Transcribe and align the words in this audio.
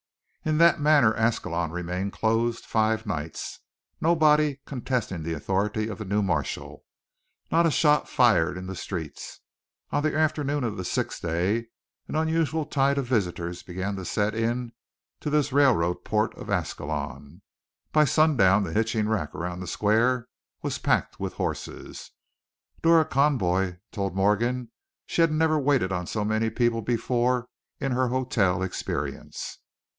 In 0.43 0.57
that 0.57 0.81
manner 0.81 1.13
Ascalon 1.15 1.69
remained 1.69 2.11
closed 2.13 2.65
five 2.65 3.05
nights, 3.05 3.59
nobody 4.01 4.59
contesting 4.65 5.21
the 5.21 5.33
authority 5.33 5.87
of 5.87 5.99
the 5.99 6.05
new 6.05 6.23
marshal, 6.23 6.83
not 7.51 7.67
a 7.67 7.69
shot 7.71 8.09
fired 8.09 8.57
in 8.57 8.65
the 8.65 8.75
streets. 8.75 9.41
On 9.91 10.01
the 10.01 10.17
afternoon 10.17 10.63
of 10.63 10.77
the 10.77 10.83
sixth 10.83 11.21
day 11.21 11.67
an 12.07 12.15
unusual 12.15 12.65
tide 12.65 12.97
of 12.97 13.05
visitors 13.05 13.61
began 13.61 13.95
to 13.97 14.03
set 14.03 14.33
in 14.33 14.71
to 15.19 15.29
this 15.29 15.53
railroad 15.53 16.03
port 16.03 16.33
of 16.35 16.49
Ascalon. 16.49 17.43
By 17.91 18.05
sundown 18.05 18.63
the 18.63 18.73
hitching 18.73 19.07
rack 19.07 19.35
around 19.35 19.59
the 19.59 19.67
square 19.67 20.27
was 20.63 20.79
packed 20.79 21.19
with 21.19 21.33
horses; 21.33 22.09
Dora 22.81 23.05
Conboy 23.05 23.77
told 23.91 24.15
Morgan 24.15 24.71
she 25.05 25.27
never 25.27 25.57
had 25.57 25.63
waited 25.63 25.91
on 25.91 26.07
so 26.07 26.25
many 26.25 26.49
people 26.49 26.81
before 26.81 27.47
in 27.79 27.91
her 27.91 28.07
hotel 28.07 28.63
experience. 28.63 29.59